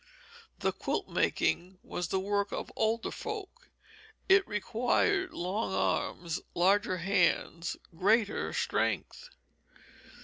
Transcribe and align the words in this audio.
The 0.57 0.71
quilt 0.71 1.09
making 1.09 1.77
was 1.83 2.07
the 2.07 2.19
work 2.19 2.51
of 2.51 2.71
older 2.75 3.11
folk. 3.11 3.69
It 4.27 4.47
required 4.47 5.31
long 5.31 5.75
arms, 5.75 6.41
larger 6.55 6.97
hands, 6.97 7.77
greater 7.95 8.51
strength. 8.51 9.29